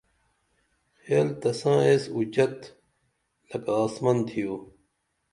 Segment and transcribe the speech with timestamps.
[1.05, 2.57] حِیال تساں ایس اُچیت
[3.49, 4.53] لکہ آسمن تِھیو